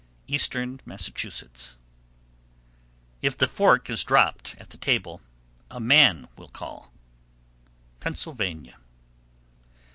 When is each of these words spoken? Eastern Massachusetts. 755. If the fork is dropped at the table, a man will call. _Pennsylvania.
Eastern 0.25 0.81
Massachusetts. 0.83 1.75
755. 3.21 3.21
If 3.21 3.37
the 3.37 3.47
fork 3.47 3.87
is 3.91 4.03
dropped 4.03 4.55
at 4.57 4.71
the 4.71 4.77
table, 4.77 5.21
a 5.69 5.79
man 5.79 6.27
will 6.35 6.49
call. 6.49 6.91
_Pennsylvania. 7.99 8.77